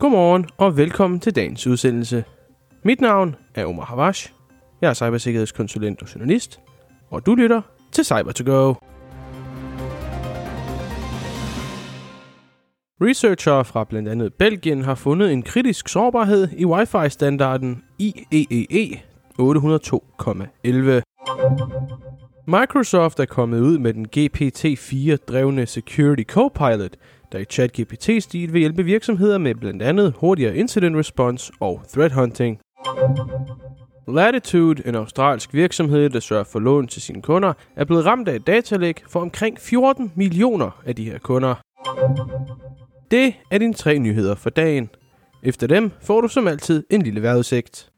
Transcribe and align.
Godmorgen 0.00 0.46
og 0.56 0.76
velkommen 0.76 1.20
til 1.20 1.36
dagens 1.36 1.66
udsendelse. 1.66 2.24
Mit 2.82 3.00
navn 3.00 3.36
er 3.54 3.66
Omar 3.66 3.84
Havash. 3.84 4.32
Jeg 4.80 4.90
er 4.90 4.94
cybersikkerhedskonsulent 4.94 6.02
og 6.02 6.14
journalist, 6.14 6.60
og 7.10 7.26
du 7.26 7.34
lytter 7.34 7.60
til 7.92 8.04
cyber 8.04 8.32
to 8.32 8.44
go 8.52 8.74
Researchere 13.00 13.64
fra 13.64 13.84
blandt 13.84 14.08
andet 14.08 14.34
Belgien 14.34 14.82
har 14.82 14.94
fundet 14.94 15.32
en 15.32 15.42
kritisk 15.42 15.88
sårbarhed 15.88 16.48
i 16.56 16.64
Wi-Fi-standarden 16.64 17.82
IEEE 17.98 19.02
802,11. 19.40 21.02
Microsoft 22.46 23.20
er 23.20 23.26
kommet 23.26 23.60
ud 23.60 23.78
med 23.78 23.94
den 23.94 24.06
GPT-4-drevne 24.16 25.66
Security 25.66 26.22
Copilot, 26.22 26.96
der 27.32 27.38
i 27.38 27.44
ChatGPT-stil 27.44 28.52
vil 28.52 28.60
hjælpe 28.60 28.84
virksomheder 28.84 29.38
med 29.38 29.54
blandt 29.54 29.82
andet 29.82 30.14
hurtigere 30.16 30.56
incident 30.56 30.96
response 30.96 31.52
og 31.60 31.82
threat 31.88 32.12
hunting. 32.12 32.60
Latitude, 34.08 34.88
en 34.88 34.94
australsk 34.94 35.54
virksomhed, 35.54 36.10
der 36.10 36.20
sørger 36.20 36.44
for 36.44 36.58
lån 36.58 36.86
til 36.86 37.02
sine 37.02 37.22
kunder, 37.22 37.52
er 37.76 37.84
blevet 37.84 38.06
ramt 38.06 38.28
af 38.28 38.36
et 38.36 38.46
datalæk 38.46 39.02
for 39.08 39.20
omkring 39.20 39.58
14 39.60 40.12
millioner 40.16 40.82
af 40.86 40.96
de 40.96 41.04
her 41.04 41.18
kunder. 41.18 41.54
Det 43.10 43.34
er 43.50 43.58
dine 43.58 43.74
tre 43.74 43.98
nyheder 43.98 44.34
for 44.34 44.50
dagen. 44.50 44.90
Efter 45.42 45.66
dem 45.66 45.90
får 46.02 46.20
du 46.20 46.28
som 46.28 46.48
altid 46.48 46.84
en 46.90 47.02
lille 47.02 47.22
vejrudsigt. 47.22 47.90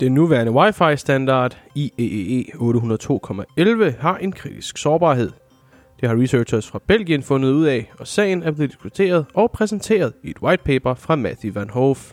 Den 0.00 0.12
nuværende 0.12 0.52
Wi-Fi-standard 0.52 1.56
IEEE 1.74 2.44
802,11 2.54 4.00
har 4.00 4.16
en 4.16 4.32
kritisk 4.32 4.78
sårbarhed. 4.78 5.30
Det 6.04 6.10
har 6.10 6.22
researchers 6.22 6.66
fra 6.66 6.80
Belgien 6.86 7.22
fundet 7.22 7.52
ud 7.52 7.66
af, 7.66 7.92
og 7.98 8.06
sagen 8.06 8.42
er 8.42 8.50
blevet 8.50 8.70
diskuteret 8.70 9.26
og 9.34 9.50
præsenteret 9.50 10.12
i 10.22 10.30
et 10.30 10.38
whitepaper 10.42 10.94
fra 10.94 11.16
Matthew 11.16 11.52
Van 11.52 11.70
Hoof. 11.70 12.12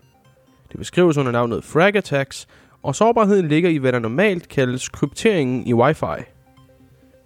Det 0.71 0.77
beskrives 0.77 1.17
under 1.17 1.31
navnet 1.31 1.63
Frag 1.63 1.95
Attacks, 1.95 2.47
og 2.83 2.95
sårbarheden 2.95 3.47
ligger 3.47 3.69
i 3.69 3.77
hvad 3.77 3.91
der 3.91 3.99
normalt 3.99 4.49
kaldes 4.49 4.89
krypteringen 4.89 5.67
i 5.67 5.73
Wi-Fi. 5.73 6.23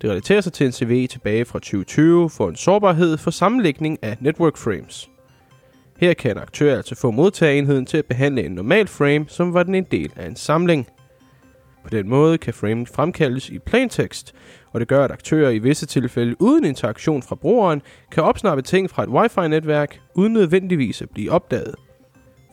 Det 0.01 0.09
relaterer 0.09 0.41
sig 0.41 0.53
til 0.53 0.65
en 0.65 0.71
CVE 0.71 1.07
tilbage 1.07 1.45
fra 1.45 1.59
2020 1.59 2.29
for 2.29 2.49
en 2.49 2.55
sårbarhed 2.55 3.17
for 3.17 3.31
sammenlægning 3.31 3.99
af 4.01 4.17
network 4.19 4.57
frames. 4.57 5.09
Her 5.97 6.13
kan 6.13 6.31
en 6.31 6.37
aktør 6.37 6.77
altså 6.77 6.95
få 6.95 7.11
modtagerenheden 7.11 7.85
til 7.85 7.97
at 7.97 8.05
behandle 8.05 8.45
en 8.45 8.51
normal 8.51 8.87
frame, 8.87 9.25
som 9.27 9.53
var 9.53 9.63
den 9.63 9.75
en 9.75 9.87
del 9.91 10.11
af 10.15 10.27
en 10.27 10.35
samling. 10.35 10.87
På 11.85 11.89
den 11.89 12.09
måde 12.09 12.37
kan 12.37 12.53
framen 12.53 12.87
fremkaldes 12.87 13.49
i 13.49 13.59
plaintext, 13.59 14.33
og 14.71 14.79
det 14.79 14.87
gør, 14.87 15.05
at 15.05 15.11
aktører 15.11 15.49
i 15.49 15.59
visse 15.59 15.85
tilfælde 15.85 16.35
uden 16.41 16.65
interaktion 16.65 17.23
fra 17.23 17.35
brugeren 17.35 17.81
kan 18.11 18.23
opsnappe 18.23 18.61
ting 18.61 18.89
fra 18.89 19.03
et 19.03 19.09
wifi-netværk 19.09 19.99
uden 20.15 20.33
nødvendigvis 20.33 21.01
at 21.01 21.09
blive 21.09 21.31
opdaget. 21.31 21.75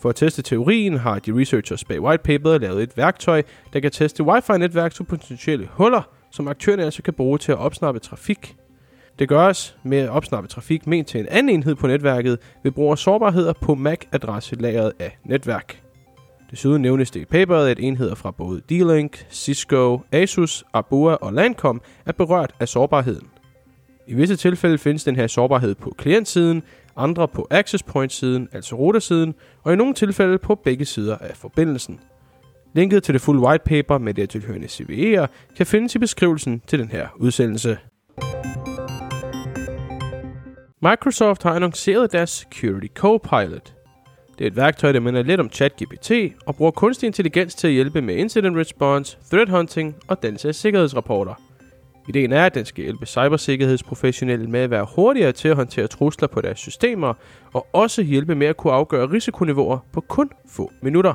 For 0.02 0.08
at 0.08 0.16
teste 0.16 0.42
teorien 0.42 0.96
har 0.96 1.18
de 1.18 1.40
researchers 1.40 1.84
bag 1.84 2.00
whitepaperet 2.00 2.60
lavet 2.60 2.82
et 2.82 2.96
værktøj, 2.96 3.42
der 3.72 3.80
kan 3.80 3.90
teste 3.90 4.22
wifi-netværk 4.24 4.94
til 4.94 5.04
potentielle 5.04 5.68
huller, 5.72 6.02
som 6.30 6.48
aktørerne 6.48 6.84
altså 6.84 7.02
kan 7.02 7.14
bruge 7.14 7.38
til 7.38 7.52
at 7.52 7.58
opsnappe 7.58 8.00
trafik. 8.00 8.56
Det 9.18 9.28
gøres 9.28 9.76
med 9.82 9.98
at 9.98 10.08
opsnappe 10.08 10.48
trafik 10.48 10.86
ment 10.86 11.08
til 11.08 11.20
en 11.20 11.26
anden 11.30 11.54
enhed 11.54 11.74
på 11.74 11.86
netværket 11.86 12.38
ved 12.62 12.72
brug 12.72 12.90
af 12.90 12.98
sårbarheder 12.98 13.52
på 13.52 13.74
MAC-adresselageret 13.74 14.92
af 14.98 15.18
netværk. 15.24 15.81
Desuden 16.52 16.82
nævnes 16.82 17.10
det 17.10 17.20
i 17.20 17.24
paperet, 17.24 17.68
at 17.68 17.78
enheder 17.80 18.14
fra 18.14 18.30
både 18.30 18.62
D-Link, 18.72 19.26
Cisco, 19.30 20.00
Asus, 20.12 20.64
Abua 20.72 21.14
og 21.14 21.32
Lancom 21.32 21.80
er 22.06 22.12
berørt 22.12 22.54
af 22.60 22.68
sårbarheden. 22.68 23.28
I 24.06 24.14
visse 24.14 24.36
tilfælde 24.36 24.78
findes 24.78 25.04
den 25.04 25.16
her 25.16 25.26
sårbarhed 25.26 25.74
på 25.74 25.94
klientsiden, 25.98 26.62
andre 26.96 27.28
på 27.28 27.46
access 27.50 27.82
point 27.82 28.12
siden, 28.12 28.48
altså 28.52 28.76
routersiden, 28.76 29.34
og 29.62 29.72
i 29.72 29.76
nogle 29.76 29.94
tilfælde 29.94 30.38
på 30.38 30.54
begge 30.54 30.84
sider 30.84 31.18
af 31.18 31.36
forbindelsen. 31.36 32.00
Linket 32.74 33.02
til 33.02 33.14
det 33.14 33.22
fulde 33.22 33.42
whitepaper 33.42 33.98
med 33.98 34.14
det 34.14 34.30
tilhørende 34.30 34.66
CVE'er 34.66 35.26
kan 35.56 35.66
findes 35.66 35.94
i 35.94 35.98
beskrivelsen 35.98 36.62
til 36.66 36.78
den 36.78 36.90
her 36.90 37.08
udsendelse. 37.16 37.78
Microsoft 40.82 41.42
har 41.42 41.54
annonceret 41.54 42.12
deres 42.12 42.30
Security 42.30 42.86
Copilot. 42.94 43.81
Det 44.42 44.46
er 44.46 44.50
et 44.50 44.56
værktøj, 44.56 44.92
der 44.92 45.00
minder 45.00 45.22
lidt 45.22 45.40
om 45.40 45.50
ChatGPT 45.52 46.10
og 46.46 46.56
bruger 46.56 46.70
kunstig 46.70 47.06
intelligens 47.06 47.54
til 47.54 47.66
at 47.66 47.72
hjælpe 47.72 48.02
med 48.02 48.16
incident 48.16 48.56
response, 48.56 49.18
threat 49.30 49.48
hunting 49.48 49.96
og 50.08 50.22
dannelse 50.22 50.48
af 50.48 50.54
sikkerhedsrapporter. 50.54 51.34
Ideen 52.08 52.32
er, 52.32 52.46
at 52.46 52.54
den 52.54 52.64
skal 52.64 52.84
hjælpe 52.84 53.06
cybersikkerhedsprofessionelle 53.06 54.50
med 54.50 54.60
at 54.60 54.70
være 54.70 54.86
hurtigere 54.96 55.32
til 55.32 55.48
at 55.48 55.56
håndtere 55.56 55.86
trusler 55.86 56.28
på 56.28 56.40
deres 56.40 56.58
systemer, 56.58 57.14
og 57.52 57.66
også 57.72 58.02
hjælpe 58.02 58.34
med 58.34 58.46
at 58.46 58.56
kunne 58.56 58.72
afgøre 58.72 59.10
risikoniveauer 59.10 59.78
på 59.92 60.00
kun 60.00 60.30
få 60.48 60.72
minutter. 60.82 61.14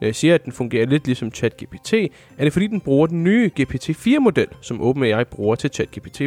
Når 0.00 0.06
jeg 0.06 0.14
siger, 0.14 0.34
at 0.34 0.44
den 0.44 0.52
fungerer 0.52 0.86
lidt 0.86 1.06
ligesom 1.06 1.30
ChatGPT, 1.30 1.92
er 2.38 2.44
det 2.44 2.52
fordi 2.52 2.66
den 2.66 2.80
bruger 2.80 3.06
den 3.06 3.24
nye 3.24 3.50
GPT-4-model, 3.60 4.48
som 4.60 4.80
OpenAI 4.80 5.24
bruger 5.24 5.54
til 5.54 5.70
ChatGPT+. 5.70 6.22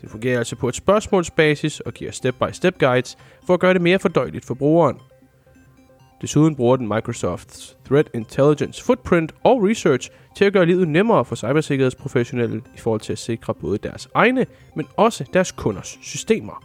Det 0.00 0.10
fungerer 0.10 0.38
altså 0.38 0.56
på 0.56 0.68
et 0.68 0.74
spørgsmålsbasis 0.74 1.80
og 1.80 1.92
giver 1.92 2.10
step-by-step 2.10 2.78
guides 2.78 3.18
for 3.46 3.54
at 3.54 3.60
gøre 3.60 3.74
det 3.74 3.82
mere 3.82 3.98
fordøjeligt 3.98 4.44
for 4.44 4.54
brugeren. 4.54 4.96
Desuden 6.22 6.56
bruger 6.56 6.76
den 6.76 6.88
Microsofts 6.88 7.76
Threat 7.88 8.10
Intelligence 8.14 8.84
Footprint 8.84 9.32
og 9.44 9.62
Research 9.62 10.10
til 10.36 10.44
at 10.44 10.52
gøre 10.52 10.66
livet 10.66 10.88
nemmere 10.88 11.24
for 11.24 11.34
cybersikkerhedsprofessionelle 11.34 12.62
i 12.76 12.78
forhold 12.78 13.00
til 13.00 13.12
at 13.12 13.18
sikre 13.18 13.54
både 13.54 13.78
deres 13.78 14.08
egne, 14.14 14.46
men 14.76 14.86
også 14.96 15.24
deres 15.32 15.52
kunders 15.52 15.98
systemer. 16.02 16.64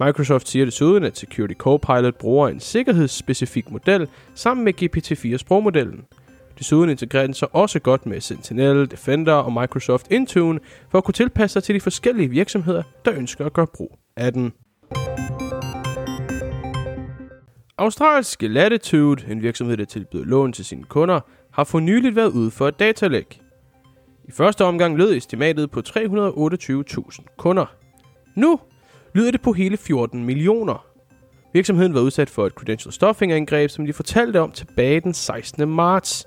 Microsoft 0.00 0.48
siger 0.48 0.64
desuden, 0.64 1.04
at 1.04 1.18
Security 1.18 1.54
Copilot 1.54 2.14
bruger 2.14 2.48
en 2.48 2.60
sikkerhedsspecifik 2.60 3.70
model 3.70 4.08
sammen 4.34 4.64
med 4.64 4.82
GPT-4 4.82 5.36
sprogmodellen. 5.36 6.04
Desuden 6.58 6.90
integrerer 6.90 7.26
den 7.26 7.34
sig 7.34 7.54
også 7.54 7.78
godt 7.78 8.06
med 8.06 8.20
Sentinel, 8.20 8.90
Defender 8.90 9.32
og 9.32 9.52
Microsoft 9.52 10.06
Intune 10.10 10.60
for 10.90 10.98
at 10.98 11.04
kunne 11.04 11.12
tilpasse 11.12 11.52
sig 11.52 11.62
til 11.62 11.74
de 11.74 11.80
forskellige 11.80 12.28
virksomheder, 12.28 12.82
der 13.04 13.14
ønsker 13.14 13.46
at 13.46 13.52
gøre 13.52 13.66
brug 13.66 13.98
af 14.16 14.32
den. 14.32 14.52
Australske 17.78 18.48
Latitude, 18.48 19.32
en 19.32 19.42
virksomhed, 19.42 19.76
der 19.76 19.84
tilbyder 19.84 20.24
lån 20.24 20.52
til 20.52 20.64
sine 20.64 20.84
kunder, 20.84 21.20
har 21.52 21.64
for 21.64 21.80
nyligt 21.80 22.16
været 22.16 22.30
ude 22.30 22.50
for 22.50 22.68
et 22.68 22.78
datalæk. 22.78 23.40
I 24.28 24.32
første 24.32 24.64
omgang 24.64 24.96
lød 24.96 25.16
estimatet 25.16 25.70
på 25.70 25.80
328.000 25.88 27.36
kunder. 27.36 27.66
Nu 28.36 28.60
lyder 29.14 29.30
det 29.30 29.42
på 29.42 29.52
hele 29.52 29.76
14 29.76 30.24
millioner. 30.24 30.86
Virksomheden 31.52 31.94
var 31.94 32.00
udsat 32.00 32.30
for 32.30 32.46
et 32.46 32.52
credential 32.52 32.92
stuffing 32.92 33.32
angreb, 33.32 33.70
som 33.70 33.86
de 33.86 33.92
fortalte 33.92 34.40
om 34.40 34.50
tilbage 34.50 35.00
den 35.00 35.14
16. 35.14 35.68
marts. 35.68 36.26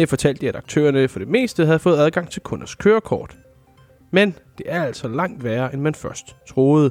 Her 0.00 0.06
fortalte 0.06 0.40
de, 0.40 0.48
at 0.48 0.56
aktørerne 0.56 1.08
for 1.08 1.18
det 1.18 1.28
meste 1.28 1.66
havde 1.66 1.78
fået 1.78 1.98
adgang 1.98 2.30
til 2.30 2.42
kunders 2.42 2.74
kørekort. 2.74 3.38
Men 4.10 4.34
det 4.58 4.66
er 4.68 4.84
altså 4.84 5.08
langt 5.08 5.44
værre, 5.44 5.72
end 5.74 5.82
man 5.82 5.94
først 5.94 6.36
troede. 6.48 6.90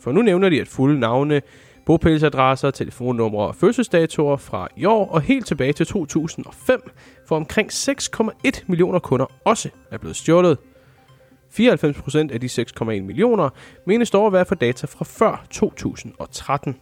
For 0.00 0.12
nu 0.12 0.22
nævner 0.22 0.48
de, 0.48 0.60
at 0.60 0.68
fulde 0.68 1.00
navne, 1.00 1.42
bopælsadresser, 1.86 2.70
telefonnumre 2.70 3.46
og 3.46 3.54
fødselsdatoer 3.54 4.36
fra 4.36 4.68
i 4.76 4.84
år 4.84 5.08
og 5.08 5.20
helt 5.20 5.46
tilbage 5.46 5.72
til 5.72 5.86
2005 5.86 6.90
for 7.28 7.36
omkring 7.36 7.70
6,1 7.72 8.64
millioner 8.66 8.98
kunder 8.98 9.26
også 9.44 9.68
er 9.90 9.98
blevet 9.98 10.16
stjålet. 10.16 10.58
94% 11.50 12.18
af 12.32 12.40
de 12.40 12.46
6,1 12.46 12.84
millioner 12.84 13.48
menes 13.86 14.10
dog 14.10 14.26
at 14.26 14.32
være 14.32 14.44
for 14.44 14.54
data 14.54 14.86
fra 14.86 15.04
før 15.04 15.44
2013. 15.50 16.76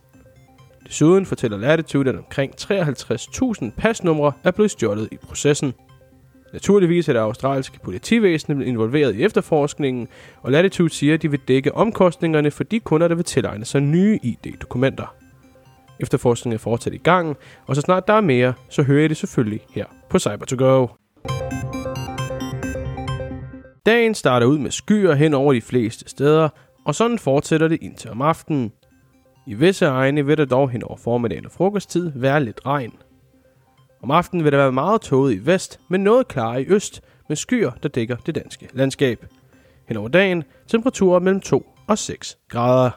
Desuden 0.86 1.26
fortæller 1.26 1.58
Latitude, 1.58 2.10
at 2.10 2.16
omkring 2.16 2.52
53.000 2.60 3.70
pasnumre 3.76 4.32
er 4.44 4.50
blevet 4.50 4.70
stjålet 4.70 5.08
i 5.12 5.16
processen. 5.16 5.74
Naturligvis 6.52 7.08
er 7.08 7.12
det 7.12 7.20
australske 7.20 7.78
politivæsen 7.84 8.62
involveret 8.62 9.16
i 9.16 9.22
efterforskningen, 9.22 10.08
og 10.42 10.52
Latitude 10.52 10.90
siger, 10.90 11.14
at 11.14 11.22
de 11.22 11.30
vil 11.30 11.40
dække 11.48 11.74
omkostningerne 11.74 12.50
for 12.50 12.64
de 12.64 12.80
kunder, 12.80 13.08
der 13.08 13.14
vil 13.14 13.24
tilegne 13.24 13.64
sig 13.64 13.80
nye 13.80 14.18
ID-dokumenter. 14.22 15.14
Efterforskningen 16.00 16.54
er 16.54 16.58
fortsat 16.58 16.94
i 16.94 16.98
gang, 16.98 17.36
og 17.66 17.76
så 17.76 17.80
snart 17.80 18.06
der 18.06 18.14
er 18.14 18.20
mere, 18.20 18.54
så 18.68 18.82
hører 18.82 19.04
I 19.04 19.08
det 19.08 19.16
selvfølgelig 19.16 19.60
her 19.74 19.84
på 20.10 20.16
Cyber2Go. 20.16 20.96
Dagen 23.86 24.14
starter 24.14 24.46
ud 24.46 24.58
med 24.58 24.70
skyer 24.70 25.14
hen 25.14 25.34
over 25.34 25.52
de 25.52 25.60
fleste 25.60 26.08
steder, 26.08 26.48
og 26.84 26.94
sådan 26.94 27.18
fortsætter 27.18 27.68
det 27.68 27.78
indtil 27.82 28.10
om 28.10 28.22
aftenen. 28.22 28.72
I 29.50 29.54
visse 29.54 29.86
egne 29.86 30.26
vil 30.26 30.38
der 30.38 30.44
dog 30.44 30.70
hen 30.70 30.82
over 30.82 30.96
formiddagen 30.96 31.46
og 31.46 31.52
frokosttid 31.52 32.12
være 32.14 32.44
lidt 32.44 32.60
regn. 32.66 32.92
Om 34.02 34.10
aftenen 34.10 34.44
vil 34.44 34.52
der 34.52 34.58
være 34.58 34.72
meget 34.72 35.00
tåget 35.00 35.34
i 35.34 35.46
vest, 35.46 35.80
men 35.88 36.04
noget 36.04 36.28
klar 36.28 36.56
i 36.56 36.66
øst, 36.68 37.00
med 37.28 37.36
skyer, 37.36 37.70
der 37.82 37.88
dækker 37.88 38.16
det 38.16 38.34
danske 38.34 38.68
landskab. 38.72 39.26
Hen 39.88 39.96
over 39.96 40.08
dagen 40.08 40.44
temperaturer 40.66 41.20
mellem 41.20 41.40
2 41.40 41.66
og 41.86 41.98
6 41.98 42.38
grader. 42.48 42.90